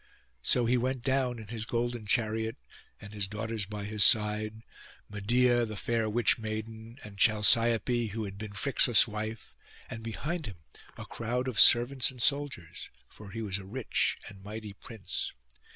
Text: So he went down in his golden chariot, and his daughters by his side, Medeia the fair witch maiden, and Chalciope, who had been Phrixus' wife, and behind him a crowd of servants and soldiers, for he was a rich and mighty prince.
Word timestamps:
So 0.41 0.65
he 0.65 0.77
went 0.77 1.03
down 1.03 1.37
in 1.37 1.49
his 1.49 1.63
golden 1.67 2.07
chariot, 2.07 2.57
and 2.99 3.13
his 3.13 3.27
daughters 3.27 3.67
by 3.67 3.83
his 3.83 4.03
side, 4.03 4.63
Medeia 5.07 5.63
the 5.63 5.75
fair 5.75 6.09
witch 6.09 6.39
maiden, 6.39 6.97
and 7.03 7.19
Chalciope, 7.19 8.07
who 8.09 8.23
had 8.25 8.35
been 8.39 8.53
Phrixus' 8.53 9.07
wife, 9.07 9.53
and 9.91 10.01
behind 10.01 10.47
him 10.47 10.57
a 10.97 11.05
crowd 11.05 11.47
of 11.47 11.59
servants 11.59 12.09
and 12.09 12.19
soldiers, 12.19 12.89
for 13.09 13.29
he 13.29 13.43
was 13.43 13.59
a 13.59 13.63
rich 13.67 14.17
and 14.27 14.41
mighty 14.43 14.73
prince. 14.73 15.33